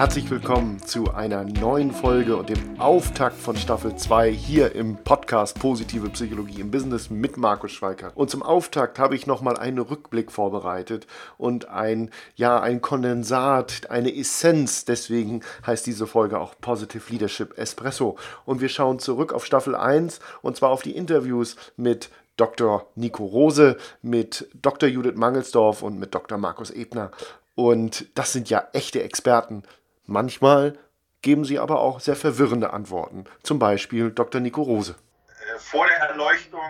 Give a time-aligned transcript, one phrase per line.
[0.00, 5.58] Herzlich willkommen zu einer neuen Folge und dem Auftakt von Staffel 2 hier im Podcast
[5.58, 8.10] Positive Psychologie im Business mit Markus Schweiker.
[8.14, 14.16] Und zum Auftakt habe ich nochmal einen Rückblick vorbereitet und ein, ja, ein Kondensat, eine
[14.16, 14.86] Essenz.
[14.86, 18.16] Deswegen heißt diese Folge auch Positive Leadership Espresso.
[18.46, 22.08] Und wir schauen zurück auf Staffel 1 und zwar auf die Interviews mit
[22.38, 22.86] Dr.
[22.94, 24.88] Nico Rose, mit Dr.
[24.88, 26.38] Judith Mangelsdorf und mit Dr.
[26.38, 27.10] Markus Ebner.
[27.54, 29.64] Und das sind ja echte Experten
[30.10, 30.76] Manchmal
[31.22, 33.26] geben sie aber auch sehr verwirrende Antworten.
[33.44, 34.40] Zum Beispiel Dr.
[34.40, 34.96] Nico Rose.
[35.28, 36.60] Äh, vor der Erleuchtung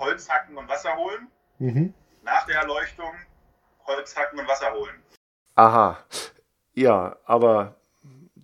[0.00, 1.28] Holz hacken und Wasser holen.
[1.60, 1.94] Mhm.
[2.24, 3.12] Nach der Erleuchtung
[3.86, 5.00] Holz hacken und Wasser holen.
[5.54, 5.98] Aha.
[6.74, 7.76] Ja, aber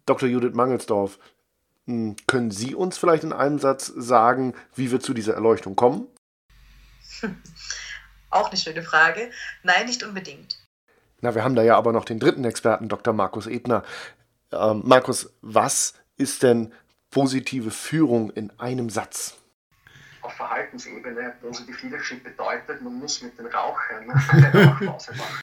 [0.07, 0.29] Dr.
[0.29, 1.19] Judith Mangelsdorf,
[1.87, 6.07] hm, können Sie uns vielleicht in einem Satz sagen, wie wir zu dieser Erleuchtung kommen?
[8.31, 9.33] Auch eine schöne Frage.
[9.65, 10.61] Nein, nicht unbedingt.
[11.23, 13.15] Na, wir haben da ja aber noch den dritten Experten, Dr.
[13.15, 13.83] Markus Ebner.
[14.59, 16.73] Ähm, Markus, was ist denn
[17.11, 19.37] positive Führung in einem Satz?
[20.23, 25.41] Auf Verhaltensebene, Positive Leadership bedeutet, man muss mit den Rauchern Rauchpause machen.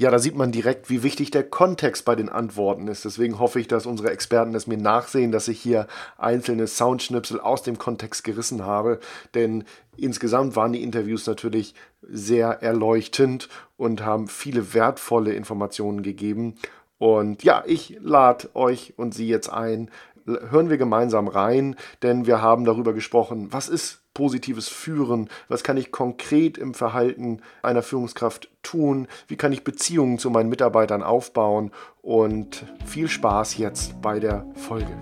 [0.00, 3.04] Ja, da sieht man direkt, wie wichtig der Kontext bei den Antworten ist.
[3.04, 7.62] Deswegen hoffe ich, dass unsere Experten es mir nachsehen, dass ich hier einzelne Soundschnipsel aus
[7.64, 8.98] dem Kontext gerissen habe.
[9.34, 9.64] Denn
[9.98, 16.54] insgesamt waren die Interviews natürlich sehr erleuchtend und haben viele wertvolle Informationen gegeben.
[17.00, 19.90] Und ja, ich lade euch und Sie jetzt ein.
[20.26, 25.78] Hören wir gemeinsam rein, denn wir haben darüber gesprochen, was ist positives Führen, was kann
[25.78, 31.70] ich konkret im Verhalten einer Führungskraft tun, wie kann ich Beziehungen zu meinen Mitarbeitern aufbauen
[32.02, 34.94] und viel Spaß jetzt bei der Folge.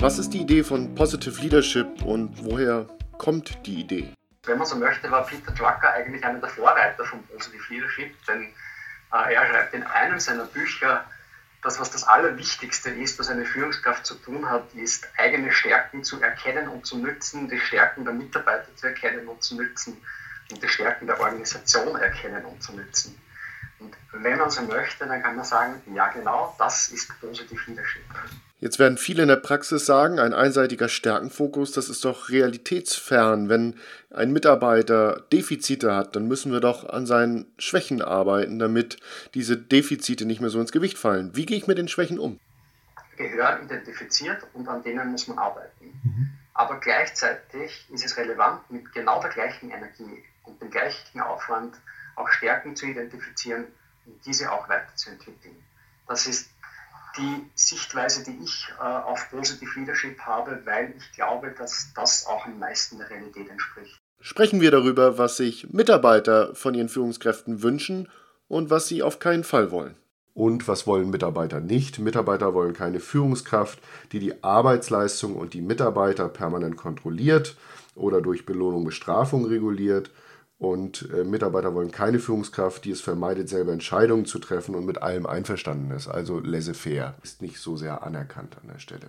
[0.00, 4.10] Was ist die Idee von Positive Leadership und woher kommt die Idee?
[4.44, 8.52] Wenn man so möchte, war Peter Drucker eigentlich einer der Vorreiter von Positive Leadership, denn
[9.12, 11.04] äh, er schreibt in einem seiner Bücher,
[11.62, 16.20] dass was das Allerwichtigste ist, was eine Führungskraft zu tun hat, ist, eigene Stärken zu
[16.22, 20.00] erkennen und zu nützen, die Stärken der Mitarbeiter zu erkennen und zu nützen
[20.50, 23.20] und die Stärken der Organisation erkennen und zu nützen.
[23.78, 28.04] Und wenn man so möchte, dann kann man sagen, ja genau, das ist Positive Leadership.
[28.60, 33.48] Jetzt werden viele in der Praxis sagen, ein einseitiger Stärkenfokus, das ist doch realitätsfern.
[33.48, 33.76] Wenn
[34.10, 38.98] ein Mitarbeiter Defizite hat, dann müssen wir doch an seinen Schwächen arbeiten, damit
[39.32, 41.34] diese Defizite nicht mehr so ins Gewicht fallen.
[41.34, 42.38] Wie gehe ich mit den Schwächen um?
[43.16, 45.70] Gehören identifiziert und an denen muss man arbeiten.
[46.52, 51.76] Aber gleichzeitig ist es relevant, mit genau der gleichen Energie und dem gleichen Aufwand
[52.16, 53.64] auch Stärken zu identifizieren
[54.04, 55.56] und diese auch weiterzuentwickeln.
[56.06, 56.50] Das ist
[57.16, 62.46] die Sichtweise, die ich äh, auf Positive Leadership habe, weil ich glaube, dass das auch
[62.46, 63.98] am meisten der Realität entspricht.
[64.20, 68.08] Sprechen wir darüber, was sich Mitarbeiter von ihren Führungskräften wünschen
[68.48, 69.96] und was sie auf keinen Fall wollen.
[70.34, 71.98] Und was wollen Mitarbeiter nicht?
[71.98, 73.78] Mitarbeiter wollen keine Führungskraft,
[74.12, 77.56] die die Arbeitsleistung und die Mitarbeiter permanent kontrolliert
[77.94, 80.10] oder durch Belohnung Bestrafung reguliert
[80.60, 85.02] und äh, Mitarbeiter wollen keine Führungskraft, die es vermeidet, selber Entscheidungen zu treffen und mit
[85.02, 86.06] allem einverstanden ist.
[86.06, 89.06] Also laissez-faire ist nicht so sehr anerkannt an der Stelle.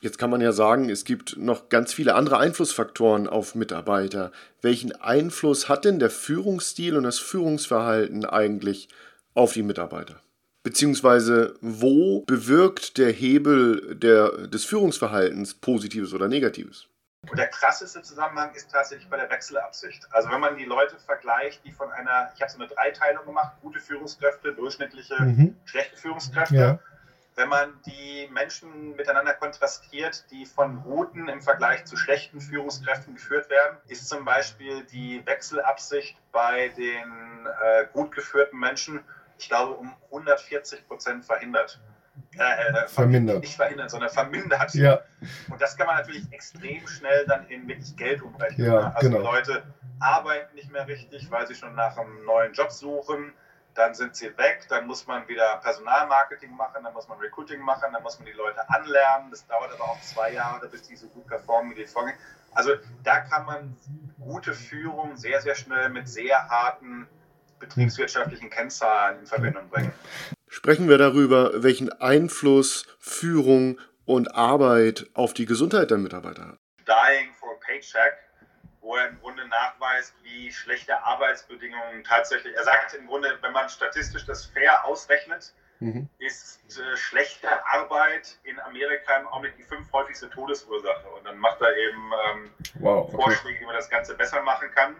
[0.00, 4.30] Jetzt kann man ja sagen, es gibt noch ganz viele andere Einflussfaktoren auf Mitarbeiter.
[4.62, 8.88] Welchen Einfluss hat denn der Führungsstil und das Führungsverhalten eigentlich
[9.34, 10.20] auf die Mitarbeiter?
[10.62, 16.86] Beziehungsweise wo bewirkt der Hebel der, des Führungsverhaltens Positives oder Negatives?
[17.30, 20.06] Und der krasseste Zusammenhang ist tatsächlich bei der Wechselabsicht.
[20.10, 23.54] Also wenn man die Leute vergleicht, die von einer, ich habe so eine Dreiteilung gemacht,
[23.62, 25.56] gute Führungskräfte, durchschnittliche, mhm.
[25.64, 26.54] schlechte Führungskräfte.
[26.54, 26.78] Ja.
[27.36, 33.50] Wenn man die Menschen miteinander kontrastiert, die von guten im Vergleich zu schlechten Führungskräften geführt
[33.50, 39.00] werden, ist zum Beispiel die Wechselabsicht bei den äh, gut geführten Menschen,
[39.36, 41.80] ich glaube, um 140 Prozent verhindert.
[42.38, 43.40] Äh, äh, vermindert.
[43.40, 44.74] Nicht verhindern, sondern vermindert.
[44.74, 45.00] Ja.
[45.50, 48.66] Und das kann man natürlich extrem schnell dann in wirklich Geld umrechnen.
[48.66, 49.22] Ja, also genau.
[49.22, 49.62] Leute
[50.00, 53.32] arbeiten nicht mehr richtig, weil sie schon nach einem neuen Job suchen.
[53.74, 57.92] Dann sind sie weg, dann muss man wieder Personalmarketing machen, dann muss man Recruiting machen,
[57.92, 59.30] dann muss man die Leute anlernen.
[59.30, 62.16] Das dauert aber auch zwei Jahre, bis die so gut performen wie die Vorgänger.
[62.52, 62.70] Also
[63.02, 63.76] da kann man
[64.20, 67.08] gute Führung sehr, sehr schnell mit sehr harten
[67.58, 69.92] betriebswirtschaftlichen Kennzahlen in Verbindung bringen
[70.54, 76.58] sprechen wir darüber, welchen Einfluss Führung und Arbeit auf die Gesundheit der Mitarbeiter hat.
[76.86, 78.14] Dying for a Paycheck,
[78.80, 83.68] wo er im Grunde nachweist, wie schlechte Arbeitsbedingungen tatsächlich, er sagt im Grunde, wenn man
[83.68, 86.08] statistisch das fair ausrechnet, mhm.
[86.18, 91.08] ist äh, schlechte Arbeit in Amerika im Augenblick die fünf häufigste Todesursache.
[91.18, 93.16] Und dann macht er eben ähm, wow, okay.
[93.16, 94.94] Vorschläge, wie man das Ganze besser machen kann.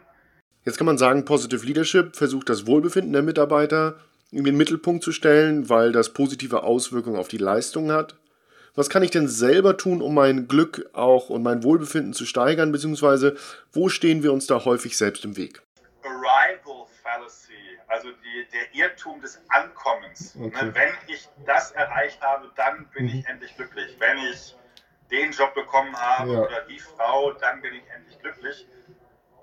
[0.65, 4.01] Jetzt kann man sagen, Positive Leadership versucht das Wohlbefinden der Mitarbeiter
[4.35, 8.17] in den Mittelpunkt zu stellen, weil das positive Auswirkungen auf die Leistung hat.
[8.75, 12.73] Was kann ich denn selber tun, um mein Glück auch und mein Wohlbefinden zu steigern,
[12.73, 13.37] beziehungsweise
[13.73, 15.63] wo stehen wir uns da häufig selbst im Weg?
[16.03, 17.53] Arrival Fallacy,
[17.87, 20.35] also die, der Irrtum des Ankommens.
[20.35, 20.71] Ne, okay.
[20.75, 23.11] Wenn ich das erreicht habe, dann bin mhm.
[23.11, 23.97] ich endlich glücklich.
[24.01, 24.57] Wenn ich
[25.13, 26.41] den Job bekommen habe ja.
[26.41, 28.67] oder die Frau, dann bin ich endlich glücklich.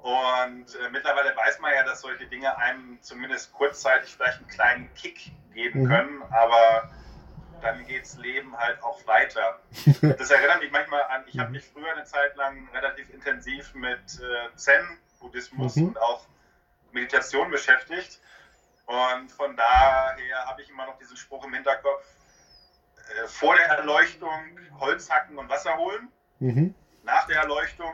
[0.02, 4.94] Und äh, mittlerweile weiß man ja, dass solche Dinge einem zumindest kurzzeitig vielleicht einen kleinen
[4.96, 5.88] Kick geben mhm.
[5.88, 6.90] können, aber
[7.62, 9.60] dann geht's Leben halt auch weiter.
[10.02, 11.56] Das erinnert mich manchmal an, ich habe mhm.
[11.56, 15.90] mich früher eine Zeit lang relativ intensiv mit äh, Zen-Buddhismus mhm.
[15.90, 16.26] und auch
[16.92, 18.20] Meditation beschäftigt.
[18.88, 22.04] Und von daher habe ich immer noch diesen Spruch im Hinterkopf,
[23.24, 26.10] äh, vor der Erleuchtung Holz hacken und Wasser holen,
[26.40, 26.74] mhm.
[27.04, 27.94] nach der Erleuchtung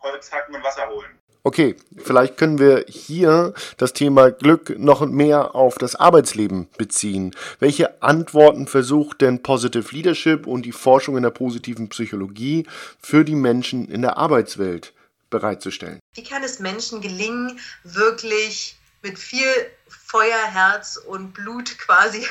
[0.00, 1.18] Holz hacken und Wasser holen.
[1.46, 7.36] Okay, vielleicht können wir hier das Thema Glück noch mehr auf das Arbeitsleben beziehen.
[7.60, 12.66] Welche Antworten versucht denn Positive Leadership und die Forschung in der positiven Psychologie
[12.98, 14.92] für die Menschen in der Arbeitswelt
[15.30, 16.00] bereitzustellen?
[16.16, 19.46] Wie kann es Menschen gelingen, wirklich mit viel
[19.86, 22.26] Feuer, Herz und Blut quasi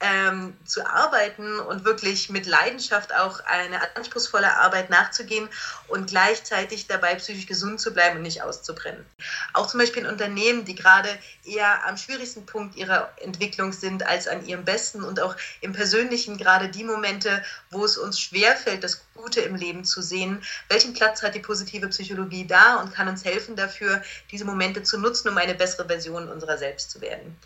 [0.00, 5.48] ähm, zu arbeiten und wirklich mit Leidenschaft auch eine anspruchsvolle Arbeit nachzugehen
[5.88, 9.04] und gleichzeitig dabei psychisch gesund zu bleiben und nicht auszubrennen.
[9.52, 11.08] Auch zum Beispiel in Unternehmen, die gerade
[11.44, 16.38] eher am schwierigsten Punkt ihrer Entwicklung sind als an ihrem besten und auch im Persönlichen
[16.38, 20.42] gerade die Momente, wo es uns schwerfällt, das Gute im Leben zu sehen.
[20.68, 24.98] Welchen Platz hat die positive Psychologie da und kann uns helfen dafür, diese Momente zu
[24.98, 27.36] nutzen, um eine bessere Version unserer selbst zu werden?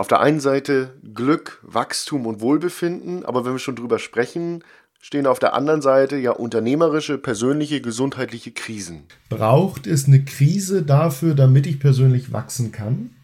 [0.00, 4.64] Auf der einen Seite Glück, Wachstum und Wohlbefinden, aber wenn wir schon drüber sprechen,
[4.98, 9.06] stehen auf der anderen Seite ja unternehmerische, persönliche, gesundheitliche Krisen.
[9.28, 13.14] Braucht es eine Krise dafür, damit ich persönlich wachsen kann?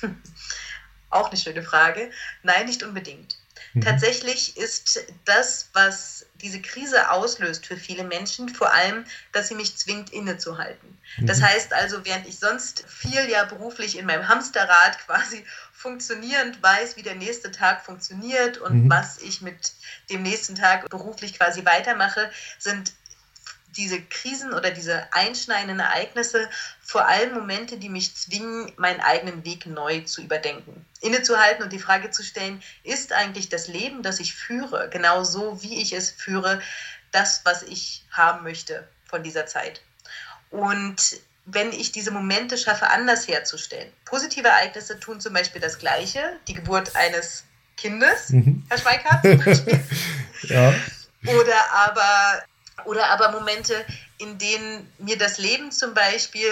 [1.10, 2.10] Auch eine schöne Frage.
[2.44, 3.36] Nein, nicht unbedingt.
[3.74, 3.80] Mhm.
[3.80, 9.76] Tatsächlich ist das, was diese Krise auslöst für viele Menschen, vor allem, dass sie mich
[9.76, 10.98] zwingt, innezuhalten.
[11.18, 11.26] Mhm.
[11.26, 16.96] Das heißt also, während ich sonst viel ja beruflich in meinem Hamsterrad quasi funktionierend weiß,
[16.96, 18.90] wie der nächste Tag funktioniert und mhm.
[18.90, 19.72] was ich mit
[20.08, 22.92] dem nächsten Tag beruflich quasi weitermache, sind
[23.76, 26.48] diese Krisen oder diese einschneidenden Ereignisse
[26.80, 30.84] vor allem Momente, die mich zwingen, meinen eigenen Weg neu zu überdenken.
[31.00, 35.62] Innezuhalten und die Frage zu stellen, ist eigentlich das Leben, das ich führe, genau so,
[35.62, 36.60] wie ich es führe,
[37.10, 39.82] das, was ich haben möchte von dieser Zeit?
[40.50, 43.92] Und wenn ich diese Momente schaffe, anders herzustellen.
[44.04, 47.44] Positive Ereignisse tun zum Beispiel das Gleiche, die Geburt eines
[47.76, 48.64] Kindes, mhm.
[48.68, 49.84] Herr Schweikart zum Beispiel.
[50.42, 50.74] ja.
[51.26, 52.42] Oder aber
[52.84, 53.84] oder aber Momente,
[54.18, 56.50] in denen mir das Leben zum Beispiel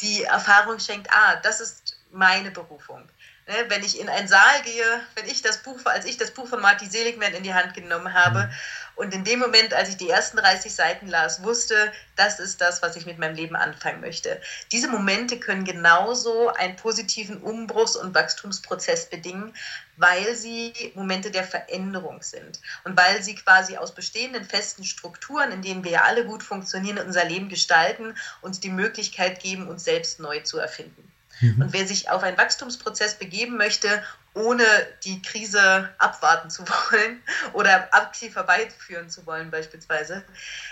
[0.00, 3.08] die Erfahrung schenkt, ah, das ist meine Berufung.
[3.48, 6.48] Ne, wenn ich in einen Saal gehe, wenn ich das Buch, als ich das Buch
[6.48, 8.50] von Marty Seligman in die Hand genommen habe mhm.
[8.96, 12.82] und in dem Moment, als ich die ersten 30 Seiten las, wusste, das ist das,
[12.82, 14.40] was ich mit meinem Leben anfangen möchte.
[14.72, 19.54] Diese Momente können genauso einen positiven Umbruchs- und Wachstumsprozess bedingen,
[19.96, 25.62] weil sie Momente der Veränderung sind und weil sie quasi aus bestehenden festen Strukturen, in
[25.62, 30.20] denen wir ja alle gut funktionieren, unser Leben gestalten, uns die Möglichkeit geben, uns selbst
[30.20, 31.12] neu zu erfinden.
[31.40, 31.62] Mhm.
[31.62, 34.02] Und wer sich auf einen Wachstumsprozess begeben möchte,
[34.34, 34.64] ohne
[35.04, 37.22] die Krise abwarten zu wollen
[37.52, 40.22] oder aktiv herbeiführen zu wollen beispielsweise,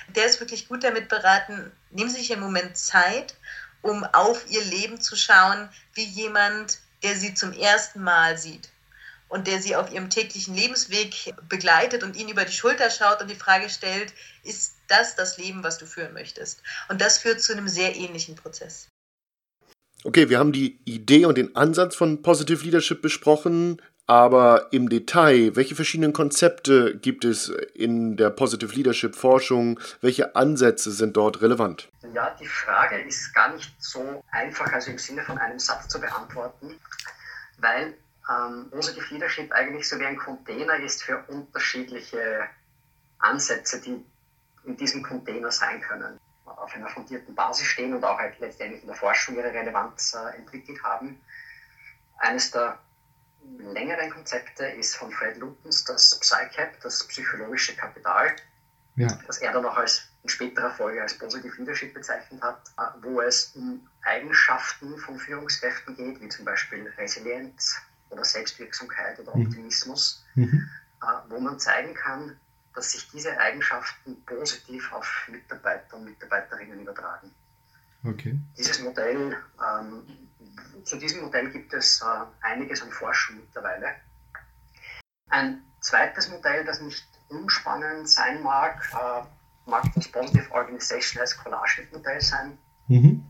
[0.09, 3.35] der ist wirklich gut damit beraten, nehmen Sie sich im Moment Zeit,
[3.83, 8.71] um auf Ihr Leben zu schauen, wie jemand, der Sie zum ersten Mal sieht
[9.35, 13.29] und der Sie auf Ihrem täglichen Lebensweg begleitet und Ihnen über die Schulter schaut und
[13.29, 14.15] die Frage stellt,
[14.45, 16.63] ist das das Leben, was du führen möchtest?
[16.89, 18.87] Und das führt zu einem sehr ähnlichen Prozess.
[20.05, 25.57] Okay, wir haben die Idee und den Ansatz von Positive Leadership besprochen, aber im Detail,
[25.57, 29.81] welche verschiedenen Konzepte gibt es in der Positive Leadership Forschung?
[30.01, 31.89] Welche Ansätze sind dort relevant?
[32.15, 36.01] Ja, die Frage ist gar nicht so einfach, also im Sinne von einem Satz zu
[36.01, 36.79] beantworten,
[37.59, 37.95] weil
[38.31, 42.49] ähm, Positive Leadership eigentlich so wie ein Container ist für unterschiedliche
[43.19, 44.05] Ansätze, die
[44.65, 48.89] in diesem Container sein können auf einer fundierten Basis stehen und auch halt letztendlich in
[48.89, 51.21] der Forschung ihre Relevanz äh, entwickelt haben.
[52.19, 52.79] Eines der
[53.59, 58.35] längeren Konzepte ist von Fred Lutens das PsyCap, das psychologische Kapital,
[58.97, 59.09] ja.
[59.27, 63.21] das er dann auch als, in späterer Folge als Positive Leadership bezeichnet hat, äh, wo
[63.21, 67.77] es um Eigenschaften von Führungskräften geht, wie zum Beispiel Resilienz
[68.15, 69.47] oder Selbstwirksamkeit oder mhm.
[69.47, 70.69] Optimismus, mhm.
[71.03, 72.37] Äh, wo man zeigen kann,
[72.75, 77.31] dass sich diese Eigenschaften positiv auf Mitarbeiter und Mitarbeiterinnen übertragen.
[78.05, 78.39] Okay.
[78.57, 80.07] Dieses Modell, ähm,
[80.85, 83.95] zu diesem Modell gibt es äh, einiges an Forschung mittlerweile.
[85.31, 92.21] Ein zweites Modell, das nicht unspannend sein mag, äh, mag das Positive Organizational Scholarship Modell
[92.21, 93.25] sein, mhm.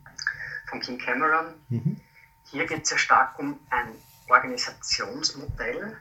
[0.67, 1.55] von King Cameron.
[1.69, 2.00] Mhm.
[2.45, 3.95] Hier geht es sehr stark um ein
[4.28, 5.97] Organisationsmodell,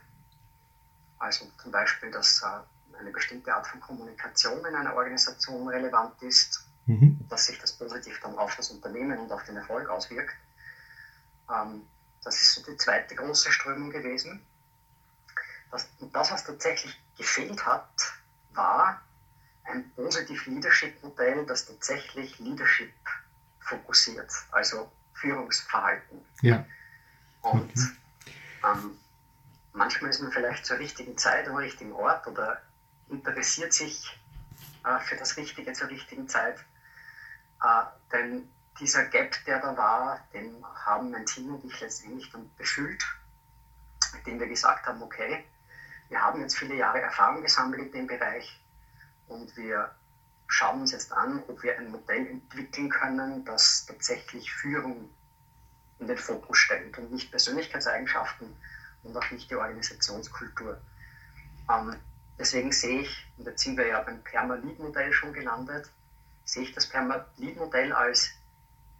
[1.18, 6.64] also zum Beispiel, dass äh, eine bestimmte Art von Kommunikation in einer Organisation relevant ist,
[6.86, 7.18] mhm.
[7.28, 10.34] dass sich das positiv dann auf das Unternehmen und auf den Erfolg auswirkt.
[11.50, 11.86] Ähm,
[12.22, 14.44] das ist so die zweite große Strömung gewesen.
[15.70, 17.88] Das, und das, was tatsächlich gefehlt hat,
[18.52, 19.02] war
[19.64, 22.92] ein Positive Leadership Modell, das tatsächlich Leadership
[23.60, 26.24] fokussiert, also Führungsverhalten.
[26.42, 26.64] Ja.
[27.42, 27.90] Und okay.
[28.64, 28.98] Ähm,
[29.72, 32.60] manchmal ist man vielleicht zur richtigen Zeit am richtigen Ort oder
[33.08, 34.18] interessiert sich
[34.84, 36.58] äh, für das Richtige zur richtigen Zeit.
[37.62, 38.48] Äh, denn
[38.80, 43.04] dieser Gap, der da war, den haben mein Team und ich letztendlich dann befüllt,
[44.18, 45.44] indem wir gesagt haben, okay,
[46.08, 48.60] wir haben jetzt viele Jahre Erfahrung gesammelt in dem Bereich
[49.28, 49.94] und wir
[50.46, 55.08] schauen uns jetzt an, ob wir ein Modell entwickeln können, das tatsächlich Führung
[55.98, 58.54] in den Fokus stellt und nicht Persönlichkeitseigenschaften
[59.02, 60.80] und auch nicht die Organisationskultur.
[61.70, 61.96] Ähm,
[62.38, 65.90] deswegen sehe ich, und jetzt sind wir ja beim Perma-Lead-Modell schon gelandet,
[66.44, 68.30] sehe ich das Perma-Lead-Modell als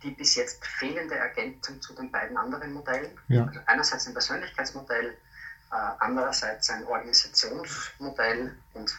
[0.03, 3.19] die bis jetzt fehlende Ergänzung zu den beiden anderen Modellen.
[3.29, 3.47] Ja.
[3.47, 5.17] Also einerseits ein Persönlichkeitsmodell,
[5.73, 8.95] äh, andererseits ein Organisationsmodell und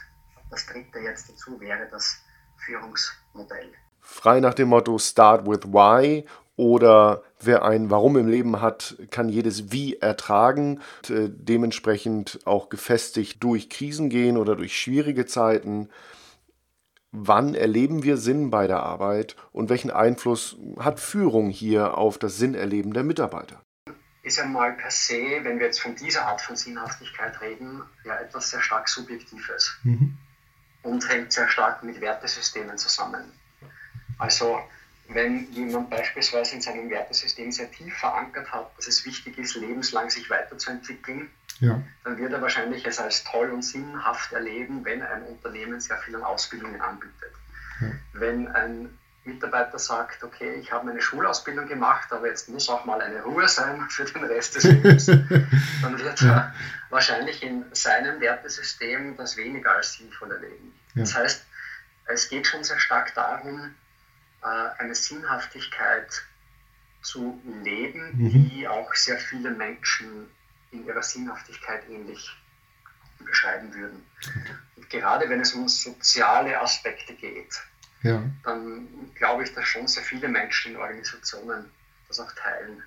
[0.49, 2.21] das dritte jetzt dazu wäre das
[2.57, 3.73] Führungsmodell.
[4.01, 6.25] Frei nach dem Motto Start with Why
[6.57, 12.69] oder wer ein Warum im Leben hat, kann jedes Wie ertragen, und, äh, dementsprechend auch
[12.69, 15.89] gefestigt durch Krisen gehen oder durch schwierige Zeiten.
[17.11, 22.37] Wann erleben wir Sinn bei der Arbeit und welchen Einfluss hat Führung hier auf das
[22.37, 23.61] Sinnerleben der Mitarbeiter?
[24.23, 28.15] Ist ja mal per se, wenn wir jetzt von dieser Art von Sinnhaftigkeit reden, ja
[28.19, 30.17] etwas sehr stark Subjektives mhm.
[30.83, 33.31] und hängt sehr stark mit Wertesystemen zusammen.
[34.17, 34.59] Also
[35.07, 40.09] wenn jemand beispielsweise in seinem Wertesystem sehr tief verankert hat, dass es wichtig ist, lebenslang
[40.09, 41.81] sich weiterzuentwickeln, ja.
[42.03, 46.15] dann wird er wahrscheinlich es als toll und sinnhaft erleben, wenn ein Unternehmen sehr viel
[46.15, 47.33] an Ausbildungen anbietet.
[47.81, 47.87] Ja.
[48.13, 53.01] Wenn ein Mitarbeiter sagt, okay, ich habe meine Schulausbildung gemacht, aber jetzt muss auch mal
[53.01, 55.05] eine Ruhe sein für den Rest des Lebens,
[55.81, 56.53] dann wird er
[56.89, 60.73] wahrscheinlich in seinem Wertesystem das weniger als sinnvoll erleben.
[60.95, 61.45] Das heißt,
[62.05, 63.73] es geht schon sehr stark darum,
[64.45, 66.23] äh, eine Sinnhaftigkeit
[67.01, 68.49] zu leben, mhm.
[68.49, 70.29] die auch sehr viele Menschen
[70.71, 72.29] in ihrer Sinnhaftigkeit ähnlich
[73.19, 74.05] beschreiben würden.
[74.75, 77.59] Und gerade wenn es um soziale Aspekte geht,
[78.03, 78.21] ja.
[78.43, 81.71] dann glaube ich, dass schon sehr viele Menschen in Organisationen
[82.07, 82.83] das auch teilen.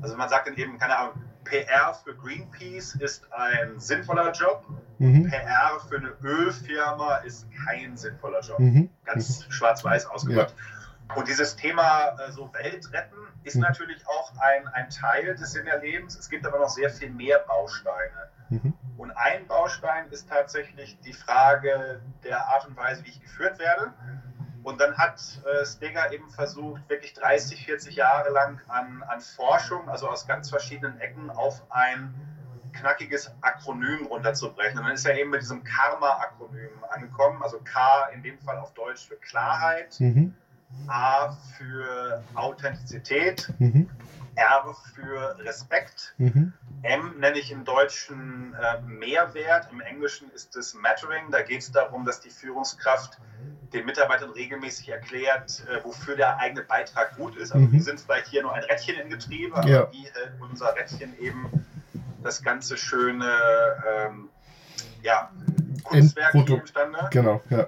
[0.00, 4.64] Also man sagt dann eben, keine Ahnung, PR für Greenpeace ist ein sinnvoller Job,
[4.98, 5.28] mhm.
[5.28, 8.58] PR für eine Ölfirma ist kein sinnvoller Job.
[8.58, 8.88] Mhm.
[9.04, 9.52] Ganz mhm.
[9.52, 10.54] schwarz-weiß ausgedrückt.
[11.08, 11.14] Ja.
[11.16, 13.62] Und dieses Thema äh, so Weltretten ist mhm.
[13.62, 16.16] natürlich auch ein, ein Teil des Sinnerlebens.
[16.18, 18.30] Es gibt aber noch sehr viel mehr Bausteine.
[18.48, 18.74] Mhm.
[18.96, 23.92] Und ein Baustein ist tatsächlich die Frage der Art und Weise, wie ich geführt werde.
[24.62, 29.88] Und dann hat äh, Steger eben versucht, wirklich 30, 40 Jahre lang an, an Forschung,
[29.88, 32.14] also aus ganz verschiedenen Ecken, auf ein
[32.72, 34.78] knackiges Akronym runterzubrechen.
[34.78, 38.72] Und dann ist er eben mit diesem Karma-Akronym angekommen, also K in dem Fall auf
[38.74, 40.34] Deutsch für Klarheit, mhm.
[40.86, 43.90] A für Authentizität, mhm.
[44.36, 46.54] R für Respekt, mhm.
[46.82, 51.30] M nenne ich im Deutschen äh, Mehrwert, im Englischen ist es Mattering.
[51.30, 53.18] Da geht es darum, dass die Führungskraft
[53.72, 57.52] den Mitarbeitern regelmäßig erklärt, äh, wofür der eigene Beitrag gut ist.
[57.52, 57.72] Also mhm.
[57.72, 59.92] wir sind vielleicht hier nur ein Rädchen im Getriebe, aber ja.
[59.92, 61.66] wie hält unser Rädchen eben
[62.22, 63.26] das ganze schöne
[63.90, 64.28] ähm,
[65.02, 65.30] ja,
[65.84, 67.08] Kunstwerk hier imstande?
[67.10, 67.66] Genau, ja.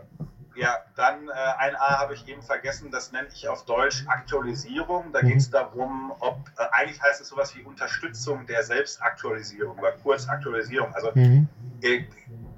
[0.57, 5.13] Ja, dann äh, ein A habe ich eben vergessen, das nenne ich auf Deutsch Aktualisierung.
[5.13, 5.29] Da mhm.
[5.29, 10.95] geht es darum, ob, äh, eigentlich heißt es sowas wie Unterstützung der Selbstaktualisierung oder Kurzaktualisierung.
[10.95, 11.49] Also mhm.
[11.83, 12.05] äh,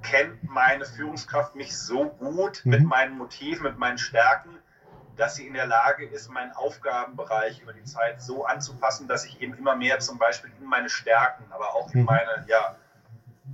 [0.09, 2.71] kennt meine Führungskraft mich so gut mhm.
[2.71, 4.57] mit meinen Motiven, mit meinen Stärken,
[5.15, 9.41] dass sie in der Lage ist, meinen Aufgabenbereich über die Zeit so anzupassen, dass ich
[9.41, 12.05] eben immer mehr zum Beispiel in meine Stärken, aber auch in mhm.
[12.05, 12.75] meine, ja,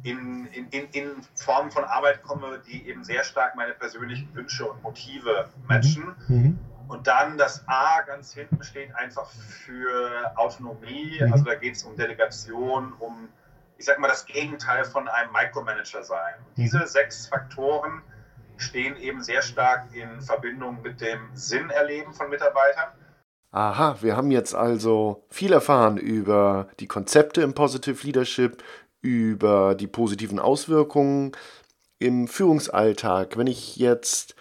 [0.04, 4.66] in, in, in, in Formen von Arbeit komme, die eben sehr stark meine persönlichen Wünsche
[4.66, 6.16] und Motive matchen.
[6.28, 6.36] Mhm.
[6.36, 6.60] mhm.
[6.90, 11.18] Und dann das A ganz hinten steht einfach für Autonomie.
[11.22, 11.32] Mhm.
[11.32, 13.30] Also da geht es um Delegation, um,
[13.78, 16.34] ich sag mal, das Gegenteil von einem Micromanager sein.
[16.48, 16.86] Und diese mhm.
[16.86, 18.02] sechs Faktoren
[18.58, 22.90] stehen eben sehr stark in Verbindung mit dem Sinnerleben von Mitarbeitern.
[23.52, 28.64] Aha, wir haben jetzt also viel erfahren über die Konzepte im Positive Leadership,
[29.02, 31.34] über die positiven Auswirkungen
[32.00, 33.38] im Führungsalltag.
[33.38, 34.36] Wenn ich jetzt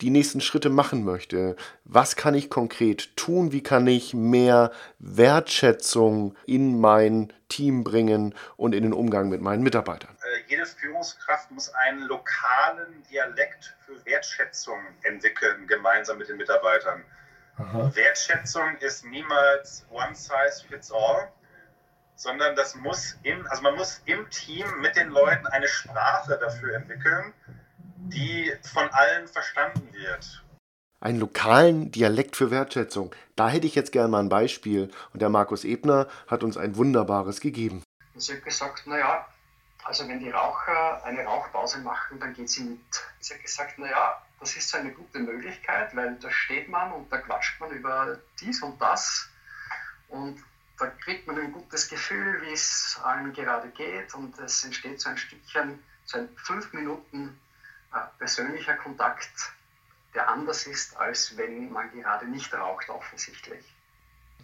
[0.00, 3.52] die nächsten Schritte machen möchte, was kann ich konkret tun?
[3.52, 9.62] Wie kann ich mehr Wertschätzung in mein Team bringen und in den Umgang mit meinen
[9.62, 10.16] Mitarbeitern?
[10.22, 17.04] Äh, jede Führungskraft muss einen lokalen Dialekt für Wertschätzung entwickeln, gemeinsam mit den Mitarbeitern.
[17.58, 17.90] Aha.
[17.94, 21.28] Wertschätzung ist niemals one size fits all,
[22.14, 26.74] sondern das muss in, also man muss im Team mit den Leuten eine Sprache dafür
[26.76, 27.32] entwickeln,
[28.06, 30.44] die von allen verstanden wird.
[31.00, 33.14] Einen lokalen Dialekt für Wertschätzung.
[33.36, 34.90] Da hätte ich jetzt gerne mal ein Beispiel.
[35.12, 37.84] Und der Markus Ebner hat uns ein wunderbares gegeben.
[38.16, 39.26] Sie hat gesagt, naja,
[39.84, 42.80] also wenn die Raucher eine Rauchpause machen, dann geht sie mit.
[43.20, 47.12] Sie hat gesagt, naja, das ist so eine gute Möglichkeit, weil da steht man und
[47.12, 49.28] da quatscht man über dies und das
[50.08, 50.42] und
[50.78, 55.10] da kriegt man ein gutes Gefühl, wie es allen gerade geht und es entsteht so
[55.10, 57.38] ein Stückchen, so ein fünf Minuten
[58.18, 59.52] persönlicher Kontakt,
[60.14, 63.64] der anders ist, als wenn man gerade nicht raucht, offensichtlich.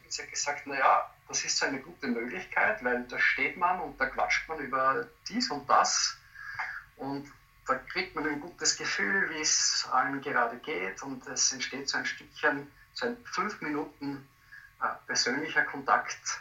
[0.09, 4.01] Sie hat gesagt, naja, das ist so eine gute Möglichkeit, weil da steht man und
[4.01, 6.17] da quatscht man über dies und das
[6.97, 7.31] und
[7.67, 11.99] da kriegt man ein gutes Gefühl, wie es allen gerade geht und es entsteht so
[11.99, 14.29] ein Stückchen, so ein fünf Minuten
[14.83, 16.41] äh, persönlicher Kontakt,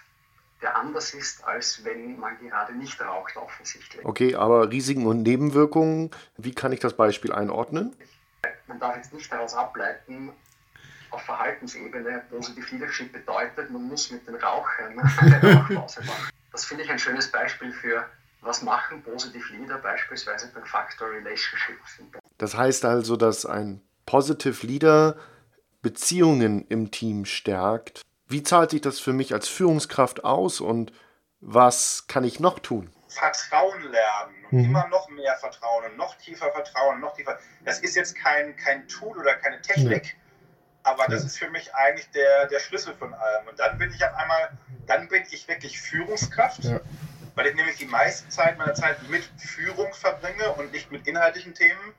[0.64, 4.04] der anders ist, als wenn man gerade nicht raucht, offensichtlich.
[4.04, 7.96] Okay, aber Risiken und Nebenwirkungen, wie kann ich das Beispiel einordnen?
[8.68, 10.32] Man darf jetzt nicht daraus ableiten,
[11.12, 16.30] auf Verhaltensebene Positive Leadership bedeutet, man muss mit den Rauchern eine Rauchpause machen.
[16.52, 18.06] Das finde ich ein schönes Beispiel für,
[18.42, 21.78] was machen Positive Leader beispielsweise beim Factor Relationship.
[22.38, 25.18] Das heißt also, dass ein Positive Leader
[25.82, 30.92] Beziehungen im Team stärkt wie zahlt sich das für mich als Führungskraft aus und
[31.40, 32.92] was kann ich noch tun?
[33.10, 34.66] Vertrauen lernen und mhm.
[34.66, 37.38] immer noch mehr Vertrauen und noch tiefer Vertrauen, noch tiefer.
[37.64, 40.92] Das ist jetzt kein, kein Tool oder keine Technik, ja.
[40.92, 43.48] aber das ist für mich eigentlich der, der Schlüssel von allem.
[43.48, 44.58] Und dann bin ich auf einmal,
[44.88, 46.80] dann bin ich wirklich Führungskraft, ja.
[47.36, 51.54] weil ich nämlich die meiste Zeit meiner Zeit mit Führung verbringe und nicht mit inhaltlichen
[51.54, 51.94] Themen.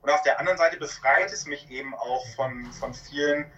[0.00, 3.50] Und auf der anderen Seite befreit es mich eben auch von, von vielen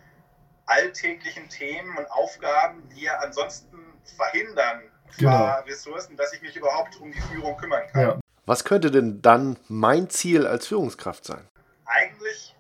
[0.69, 3.79] alltäglichen Themen und Aufgaben, die ja ansonsten
[4.17, 4.83] verhindern,
[5.17, 5.61] genau.
[5.67, 8.01] Ressourcen, dass ich mich überhaupt um die Führung kümmern kann.
[8.03, 8.21] Ja.
[8.47, 11.47] Was könnte denn dann mein Ziel als Führungskraft sein?
[11.85, 12.57] Eigentlich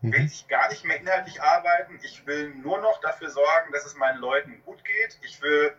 [0.00, 0.12] mhm.
[0.12, 1.98] will ich gar nicht mehr inhaltlich arbeiten.
[2.02, 5.18] Ich will nur noch dafür sorgen, dass es meinen Leuten gut geht.
[5.22, 5.72] Ich will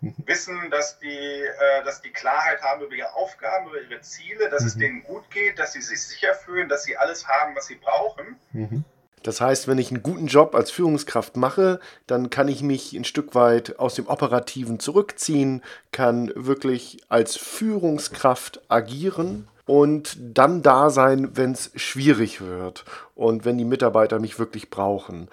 [0.00, 0.14] mhm.
[0.26, 4.62] wissen, dass die, äh, dass die Klarheit haben über ihre Aufgaben, über ihre Ziele, dass
[4.62, 4.68] mhm.
[4.68, 7.76] es denen gut geht, dass sie sich sicher fühlen, dass sie alles haben, was sie
[7.76, 8.38] brauchen.
[8.52, 8.84] Mhm.
[9.22, 13.04] Das heißt, wenn ich einen guten Job als Führungskraft mache, dann kann ich mich ein
[13.04, 21.36] Stück weit aus dem Operativen zurückziehen, kann wirklich als Führungskraft agieren und dann da sein,
[21.36, 25.28] wenn es schwierig wird und wenn die Mitarbeiter mich wirklich brauchen.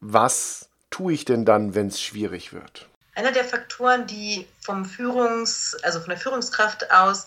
[0.00, 2.88] Was tue ich denn dann, wenn es schwierig wird?
[3.14, 7.26] Einer der Faktoren, die vom Führungs, also von der Führungskraft aus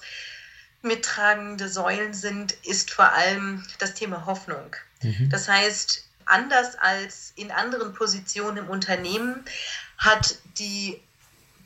[0.84, 4.76] mittragende Säulen sind, ist vor allem das Thema Hoffnung.
[5.04, 5.30] Mhm.
[5.30, 9.46] Das heißt, anders als in anderen Positionen im Unternehmen
[9.98, 11.02] hat die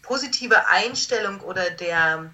[0.01, 2.33] positive Einstellung oder der,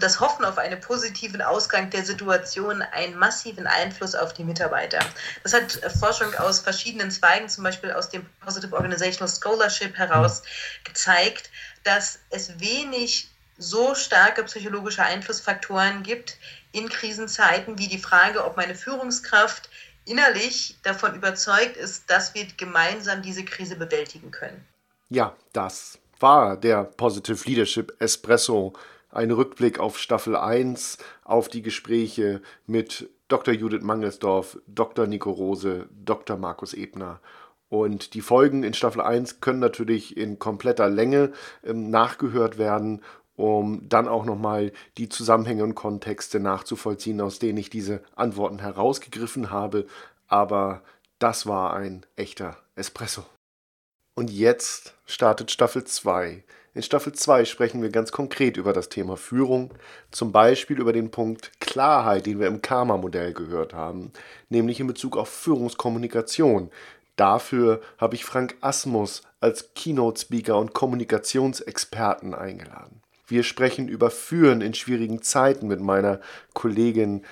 [0.00, 4.98] das Hoffen auf einen positiven Ausgang der Situation einen massiven Einfluss auf die Mitarbeiter.
[5.42, 10.42] Das hat Forschung aus verschiedenen Zweigen, zum Beispiel aus dem Positive Organizational Scholarship heraus
[10.84, 11.50] gezeigt,
[11.84, 16.36] dass es wenig so starke psychologische Einflussfaktoren gibt
[16.72, 19.68] in Krisenzeiten wie die Frage, ob meine Führungskraft
[20.04, 24.64] innerlich davon überzeugt ist, dass wir gemeinsam diese Krise bewältigen können.
[25.08, 28.72] Ja, das war der Positive Leadership Espresso.
[29.10, 33.52] Ein Rückblick auf Staffel 1, auf die Gespräche mit Dr.
[33.52, 35.06] Judith Mangelsdorf, Dr.
[35.06, 36.38] Nico Rose, Dr.
[36.38, 37.20] Markus Ebner.
[37.68, 41.32] Und die Folgen in Staffel 1 können natürlich in kompletter Länge
[41.64, 43.02] ähm, nachgehört werden
[43.36, 49.50] um dann auch nochmal die Zusammenhänge und Kontexte nachzuvollziehen, aus denen ich diese Antworten herausgegriffen
[49.50, 49.86] habe.
[50.28, 50.82] Aber
[51.18, 53.24] das war ein echter Espresso.
[54.14, 56.44] Und jetzt startet Staffel 2.
[56.74, 59.72] In Staffel 2 sprechen wir ganz konkret über das Thema Führung,
[60.10, 64.10] zum Beispiel über den Punkt Klarheit, den wir im Karma-Modell gehört haben,
[64.48, 66.70] nämlich in Bezug auf Führungskommunikation.
[67.16, 73.02] Dafür habe ich Frank Asmus als Keynote-Speaker und Kommunikationsexperten eingeladen.
[73.32, 76.20] Wir sprechen über Führen in schwierigen Zeiten mit meiner
[76.52, 77.24] Kollegin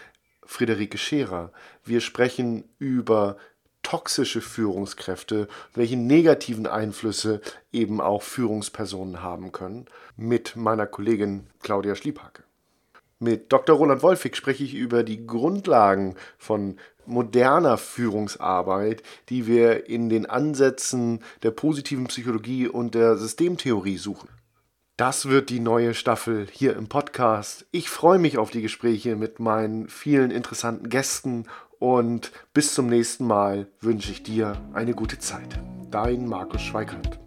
[0.46, 1.52] Friederike Scherer.
[1.84, 3.36] Wir sprechen über
[3.82, 9.84] toxische Führungskräfte, welche negativen Einflüsse eben auch Führungspersonen haben können,
[10.16, 12.44] mit meiner Kollegin Claudia Schliebhacke.
[13.18, 13.76] Mit Dr.
[13.76, 21.22] Roland Wolfig spreche ich über die Grundlagen von moderner Führungsarbeit, die wir in den Ansätzen
[21.42, 24.30] der positiven Psychologie und der Systemtheorie suchen.
[25.00, 27.64] Das wird die neue Staffel hier im Podcast.
[27.70, 31.46] Ich freue mich auf die Gespräche mit meinen vielen interessanten Gästen
[31.78, 35.58] und bis zum nächsten Mal wünsche ich dir eine gute Zeit.
[35.90, 37.18] Dein Markus Schweikart.